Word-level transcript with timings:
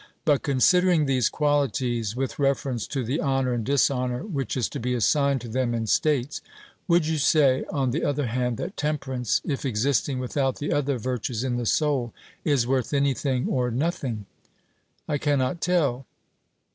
But 0.25 0.41
considering 0.41 1.05
these 1.05 1.29
qualities 1.29 2.15
with 2.15 2.39
reference 2.39 2.87
to 2.87 3.03
the 3.03 3.21
honour 3.21 3.53
and 3.53 3.63
dishonour 3.63 4.25
which 4.25 4.57
is 4.57 4.67
to 4.69 4.79
be 4.79 4.95
assigned 4.95 5.41
to 5.41 5.47
them 5.47 5.75
in 5.75 5.85
states, 5.85 6.41
would 6.87 7.05
you 7.05 7.19
say, 7.19 7.65
on 7.71 7.91
the 7.91 8.03
other 8.03 8.25
hand, 8.25 8.57
that 8.57 8.75
temperance, 8.75 9.41
if 9.45 9.63
existing 9.63 10.17
without 10.17 10.55
the 10.57 10.73
other 10.73 10.97
virtues 10.97 11.43
in 11.43 11.57
the 11.57 11.67
soul, 11.67 12.15
is 12.43 12.65
worth 12.65 12.95
anything 12.95 13.47
or 13.47 13.69
nothing? 13.69 14.25
'I 15.07 15.19
cannot 15.19 15.61
tell.' 15.61 16.07